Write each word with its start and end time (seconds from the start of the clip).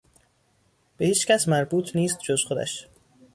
به 0.97 1.05
هیچکس 1.05 1.47
مربوط 1.49 1.95
نیست 1.95 2.19
جز 2.19 2.43
خودش. 2.43 2.87